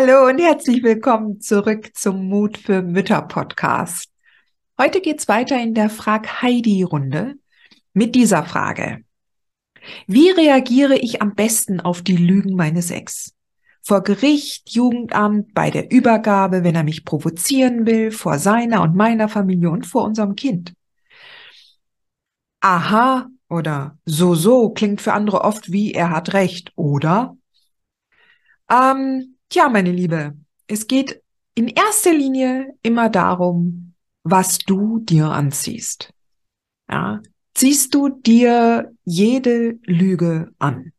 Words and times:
Hallo 0.00 0.28
und 0.28 0.38
herzlich 0.38 0.84
willkommen 0.84 1.40
zurück 1.40 1.90
zum 1.96 2.28
Mut 2.28 2.56
für 2.56 2.82
Mütter 2.82 3.20
Podcast. 3.20 4.08
Heute 4.80 5.00
geht's 5.00 5.26
weiter 5.26 5.60
in 5.60 5.74
der 5.74 5.90
Frag 5.90 6.40
Heidi 6.40 6.84
Runde 6.84 7.34
mit 7.94 8.14
dieser 8.14 8.44
Frage. 8.44 9.02
Wie 10.06 10.30
reagiere 10.30 10.96
ich 10.96 11.20
am 11.20 11.34
besten 11.34 11.80
auf 11.80 12.02
die 12.02 12.16
Lügen 12.16 12.54
meines 12.54 12.92
Ex? 12.92 13.34
Vor 13.82 14.04
Gericht, 14.04 14.70
Jugendamt, 14.70 15.52
bei 15.52 15.68
der 15.68 15.90
Übergabe, 15.90 16.62
wenn 16.62 16.76
er 16.76 16.84
mich 16.84 17.04
provozieren 17.04 17.84
will, 17.84 18.12
vor 18.12 18.38
seiner 18.38 18.82
und 18.82 18.94
meiner 18.94 19.28
Familie 19.28 19.68
und 19.70 19.84
vor 19.84 20.04
unserem 20.04 20.36
Kind. 20.36 20.74
Aha 22.60 23.26
oder 23.48 23.98
so 24.04 24.36
so 24.36 24.70
klingt 24.70 25.00
für 25.00 25.12
andere 25.12 25.40
oft 25.40 25.72
wie 25.72 25.90
er 25.90 26.10
hat 26.10 26.34
recht, 26.34 26.70
oder? 26.76 27.36
Ähm, 28.70 29.34
Tja, 29.50 29.70
meine 29.70 29.92
Liebe, 29.92 30.36
es 30.66 30.86
geht 30.86 31.22
in 31.54 31.68
erster 31.68 32.12
Linie 32.12 32.74
immer 32.82 33.08
darum, 33.08 33.94
was 34.22 34.58
du 34.58 34.98
dir 34.98 35.30
anziehst. 35.30 36.12
Ja, 36.90 37.22
ziehst 37.54 37.94
du 37.94 38.10
dir 38.10 38.92
jede 39.04 39.78
Lüge 39.84 40.50
an? 40.58 40.92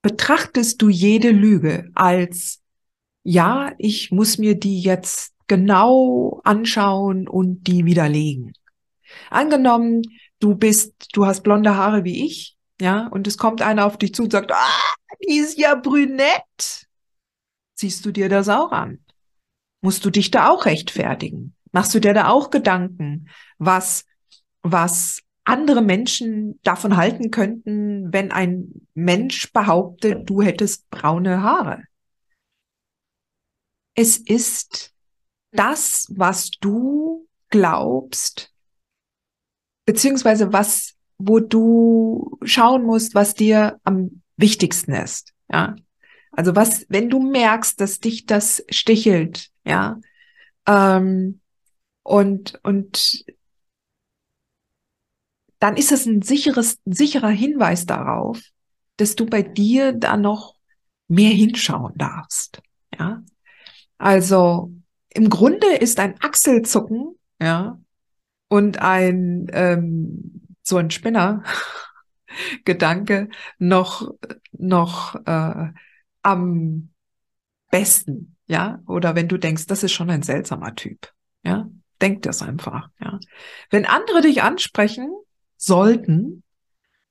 Betrachtest 0.00 0.80
du 0.80 0.88
jede 0.88 1.30
Lüge 1.32 1.90
als, 1.94 2.62
ja, 3.24 3.72
ich 3.78 4.12
muss 4.12 4.38
mir 4.38 4.54
die 4.54 4.80
jetzt 4.80 5.34
genau 5.48 6.40
anschauen 6.44 7.26
und 7.26 7.64
die 7.64 7.84
widerlegen? 7.84 8.52
Angenommen, 9.28 10.02
du 10.38 10.54
bist, 10.54 11.08
du 11.14 11.26
hast 11.26 11.42
blonde 11.42 11.74
Haare 11.74 12.04
wie 12.04 12.26
ich, 12.26 12.56
ja, 12.80 13.08
und 13.08 13.26
es 13.26 13.36
kommt 13.38 13.60
einer 13.60 13.86
auf 13.86 13.96
dich 13.96 14.14
zu 14.14 14.22
und 14.22 14.30
sagt, 14.30 14.52
ah, 14.52 14.94
die 15.28 15.38
ist 15.38 15.58
ja 15.58 15.74
brünett 15.74 16.85
ziehst 17.76 18.04
du 18.04 18.10
dir 18.10 18.28
das 18.28 18.48
auch 18.48 18.72
an? 18.72 18.98
Musst 19.82 20.04
du 20.04 20.10
dich 20.10 20.30
da 20.30 20.48
auch 20.48 20.64
rechtfertigen? 20.66 21.54
Machst 21.72 21.94
du 21.94 22.00
dir 22.00 22.14
da 22.14 22.28
auch 22.28 22.50
Gedanken, 22.50 23.28
was, 23.58 24.04
was 24.62 25.22
andere 25.44 25.82
Menschen 25.82 26.58
davon 26.62 26.96
halten 26.96 27.30
könnten, 27.30 28.12
wenn 28.12 28.32
ein 28.32 28.88
Mensch 28.94 29.52
behauptet, 29.52 30.28
du 30.28 30.42
hättest 30.42 30.90
braune 30.90 31.42
Haare? 31.42 31.84
Es 33.94 34.16
ist 34.16 34.92
das, 35.52 36.06
was 36.10 36.50
du 36.50 37.28
glaubst, 37.48 38.52
beziehungsweise 39.86 40.52
was, 40.52 40.94
wo 41.18 41.40
du 41.40 42.38
schauen 42.42 42.84
musst, 42.84 43.14
was 43.14 43.34
dir 43.34 43.80
am 43.84 44.22
wichtigsten 44.36 44.92
ist. 44.92 45.32
Ja, 45.50 45.76
also 46.36 46.54
was, 46.54 46.86
wenn 46.88 47.08
du 47.08 47.20
merkst, 47.20 47.80
dass 47.80 47.98
dich 47.98 48.26
das 48.26 48.64
stichelt, 48.70 49.50
ja, 49.64 49.98
ähm, 50.66 51.40
und, 52.02 52.60
und 52.62 53.24
dann 55.58 55.76
ist 55.76 55.92
es 55.92 56.06
ein 56.06 56.22
sicheres, 56.22 56.78
sicherer 56.84 57.30
Hinweis 57.30 57.86
darauf, 57.86 58.40
dass 58.98 59.16
du 59.16 59.26
bei 59.26 59.42
dir 59.42 59.92
da 59.92 60.16
noch 60.16 60.54
mehr 61.08 61.30
hinschauen 61.30 61.94
darfst, 61.96 62.60
ja. 62.98 63.22
Also 63.98 64.72
im 65.08 65.30
Grunde 65.30 65.68
ist 65.68 65.98
ein 65.98 66.20
Achselzucken, 66.20 67.18
ja, 67.40 67.80
und 68.48 68.80
ein 68.82 69.46
ähm, 69.52 70.42
so 70.62 70.76
ein 70.76 70.90
Spinner 70.90 71.42
Gedanke 72.64 73.30
noch 73.58 74.12
noch 74.52 75.14
äh, 75.24 75.68
am 76.26 76.90
besten, 77.70 78.36
ja? 78.46 78.82
Oder 78.86 79.14
wenn 79.14 79.28
du 79.28 79.38
denkst, 79.38 79.66
das 79.66 79.84
ist 79.84 79.92
schon 79.92 80.10
ein 80.10 80.22
seltsamer 80.22 80.74
Typ, 80.74 81.12
ja? 81.44 81.68
Denk 82.00 82.22
das 82.22 82.42
einfach, 82.42 82.90
ja? 83.00 83.20
Wenn 83.70 83.86
andere 83.86 84.20
dich 84.22 84.42
ansprechen 84.42 85.10
sollten, 85.56 86.42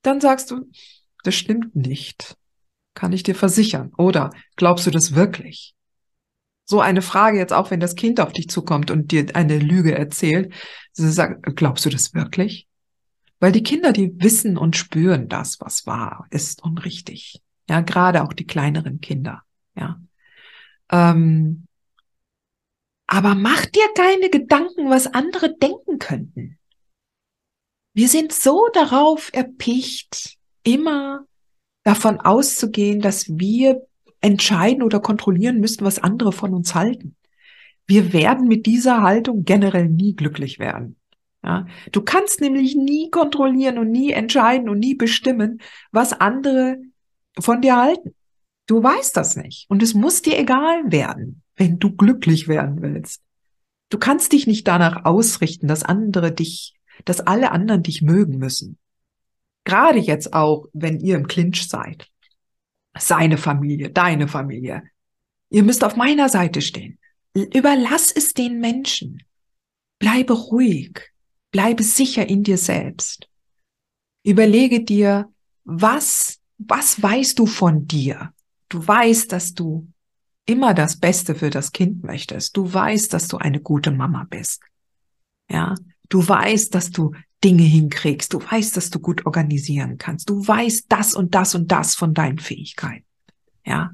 dann 0.02 0.20
sagst 0.20 0.52
du, 0.52 0.70
das 1.24 1.34
stimmt 1.34 1.76
nicht. 1.76 2.36
Kann 2.94 3.14
ich 3.14 3.24
dir 3.24 3.36
versichern. 3.36 3.92
Oder 3.98 4.31
glaubst 4.58 4.86
du 4.86 4.92
das 4.92 5.16
wirklich? 5.16 5.76
So 6.66 6.82
eine 6.82 7.02
Frage 7.02 7.38
jetzt 7.38 7.53
auch, 7.53 7.72
wenn 7.72 7.80
das 7.80 7.96
Kind 7.96 8.20
auf 8.20 8.34
dich 8.34 8.50
zukommt 8.50 8.92
und 8.92 9.12
dir 9.12 9.28
eine 9.34 9.59
Lüge 9.59 9.97
erzählt, 9.97 10.53
sie 10.92 11.12
sagt, 11.12 11.56
glaubst 11.56 11.86
du 11.86 11.90
das 11.90 12.14
wirklich? 12.14 12.68
Weil 13.40 13.52
die 13.52 13.64
Kinder, 13.64 13.94
die 13.94 14.14
wissen 14.22 14.58
und 14.58 14.76
spüren 14.76 15.30
das, 15.30 15.59
was 15.59 15.86
wahr 15.86 16.28
ist 16.32 16.64
und 16.64 16.84
richtig. 16.86 17.42
Ja, 17.70 17.81
gerade 17.81 18.24
auch 18.24 18.34
die 18.34 18.46
kleineren 18.48 19.02
Kinder. 19.02 19.44
Ja. 19.76 20.00
Ähm, 20.92 21.68
aber 23.08 23.36
mach 23.36 23.66
dir 23.66 23.88
keine 23.96 24.30
Gedanken, 24.30 24.90
was 24.90 25.08
andere 25.08 25.56
denken 25.56 26.00
könnten. 26.00 26.58
Wir 27.94 28.08
sind 28.08 28.34
so 28.34 28.68
darauf 28.74 29.30
erpicht, 29.34 30.38
immer 30.64 31.26
davon 31.84 32.20
auszugehen, 32.20 33.00
dass 33.00 33.38
wir 33.38 33.88
entscheiden 34.22 34.84
oder 34.84 35.00
kontrollieren 35.00 35.59
müssen, 35.59 35.86
was 35.86 36.00
andere 36.00 36.32
von 36.32 36.53
uns 36.53 36.74
halten. 36.76 37.16
Wir 37.88 38.12
werden 38.12 38.47
mit 38.47 38.66
dieser 38.66 39.03
Haltung 39.03 39.46
generell 39.46 39.88
nie 39.88 40.16
glücklich 40.16 40.58
werden. 40.58 40.97
Ja, 41.44 41.68
du 41.92 42.02
kannst 42.02 42.42
nämlich 42.42 42.76
nie 42.76 43.12
kontrollieren 43.12 43.78
und 43.78 43.92
nie 43.92 44.12
entscheiden 44.12 44.68
und 44.68 44.80
nie 44.80 44.96
bestimmen, 44.96 45.62
was 45.92 46.12
andere 46.12 46.80
von 47.40 47.62
dir 47.62 47.78
halten. 47.78 48.16
Du 48.68 48.81
weißt 48.81 49.16
das 49.16 49.35
nicht. 49.35 49.69
Und 49.69 49.84
es 49.84 49.94
muss 49.94 50.22
dir 50.22 50.40
egal 50.40 50.91
werden, 50.91 51.44
wenn 51.56 51.79
du 51.79 51.96
glücklich 51.96 52.47
werden 52.47 52.81
willst. 52.81 53.22
Du 53.90 53.97
kannst 54.00 54.31
dich 54.31 54.47
nicht 54.47 54.68
danach 54.68 55.06
ausrichten, 55.06 55.68
dass 55.68 55.84
andere 55.84 56.31
dich, 56.31 56.75
dass 57.06 57.22
alle 57.22 57.51
anderen 57.51 57.84
dich 57.84 58.01
mögen 58.01 58.38
müssen. 58.38 58.78
Gerade 59.63 60.00
jetzt 60.00 60.34
auch, 60.34 60.68
wenn 60.73 61.00
ihr 61.00 61.16
im 61.16 61.28
Clinch 61.28 61.68
seid. 61.68 62.09
Seine 62.97 63.38
Familie, 63.38 63.90
deine 63.90 64.28
Familie. 64.28 64.84
Ihr 65.50 65.63
müsst 65.63 65.84
auf 65.84 65.96
meiner 65.96 66.29
Seite 66.29 66.62
stehen. 66.62 66.97
Überlass 67.34 68.12
es 68.12 68.34
den 68.34 68.59
Menschen. 68.59 69.23
Bleibe 70.00 70.34
ruhig. 70.34 71.12
Bleibe 71.52 71.84
sicher 71.84 72.28
in 72.28 72.44
dir 72.44 72.57
selbst. 72.57 73.29
Überlege 74.23 74.84
dir, 74.84 75.31
was 75.64 76.40
was 76.57 77.02
weißt 77.02 77.37
du 77.40 77.46
von 77.46 77.87
dir? 77.87 78.34
Du 78.69 78.85
weißt, 78.85 79.31
dass 79.31 79.53
du 79.53 79.87
immer 80.46 80.73
das 80.73 80.99
Beste 80.99 81.35
für 81.35 81.49
das 81.49 81.72
Kind 81.72 82.03
möchtest. 82.03 82.55
Du 82.55 82.72
weißt, 82.72 83.13
dass 83.13 83.28
du 83.28 83.37
eine 83.37 83.59
gute 83.59 83.91
Mama 83.91 84.25
bist. 84.29 84.61
Ja, 85.49 85.75
du 86.09 86.28
weißt, 86.28 86.73
dass 86.73 86.91
du 86.91 87.13
Dinge 87.43 87.63
hinkriegst. 87.63 88.34
Du 88.34 88.41
weißt, 88.41 88.75
dass 88.78 88.90
du 88.90 88.99
gut 88.99 89.25
organisieren 89.25 89.97
kannst. 89.97 90.29
Du 90.29 90.46
weißt 90.47 90.85
das 90.90 91.13
und 91.13 91.35
das 91.35 91.55
und 91.55 91.72
das 91.72 91.96
von 91.96 92.13
deinen 92.13 92.40
Fähigkeiten. 92.40 93.05
Ja. 93.66 93.91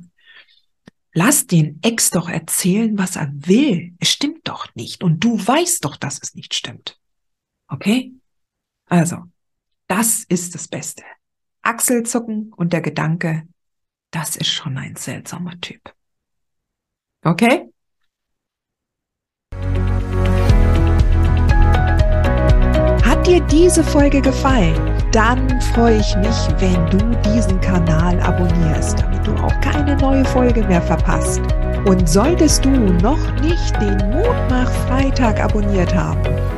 Lass 1.14 1.48
den 1.48 1.80
Ex 1.82 2.10
doch 2.12 2.30
erzählen, 2.30 2.98
was 2.98 3.18
er 3.18 3.30
will. 3.34 3.94
Es 4.00 4.10
stimmt 4.10 4.48
doch 4.48 4.74
nicht. 4.76 5.04
Und 5.04 5.22
du 5.24 5.38
weißt 5.38 5.84
doch, 5.84 5.98
dass 5.98 6.20
es 6.22 6.36
nicht 6.36 6.54
stimmt. 6.54 6.98
Okay? 7.68 8.14
Also, 8.86 9.18
das 9.88 10.24
ist 10.24 10.56
das 10.56 10.70
Beste. 10.70 11.04
Achselzucken 11.62 12.54
und 12.56 12.74
der 12.74 12.82
Gedanke, 12.82 13.48
das 14.12 14.36
ist 14.36 14.50
schon 14.50 14.78
ein 14.78 14.96
seltsamer 14.96 15.60
Typ. 15.62 15.94
Okay? 17.24 17.70
Hat 23.04 23.28
dir 23.28 23.42
diese 23.42 23.84
Folge 23.84 24.22
gefallen? 24.22 24.76
Dann 25.12 25.62
freue 25.74 26.00
ich 26.00 26.16
mich, 26.16 26.48
wenn 26.60 26.86
du 26.90 27.22
diesen 27.30 27.60
Kanal 27.62 28.20
abonnierst, 28.22 29.00
damit 29.00 29.28
du 29.28 29.34
auch 29.36 29.62
keine 29.62 29.96
neue 29.98 30.26
Folge 30.26 30.64
mehr 30.64 30.82
verpasst. 30.82 31.42
Und 31.86 32.08
solltest 32.08 32.66
du 32.66 32.70
noch 32.70 33.20
nicht 33.42 33.76
den 33.82 33.98
Mutmach 34.10 34.72
Freitag 34.88 35.40
abonniert 35.40 35.94
haben, 35.94 36.24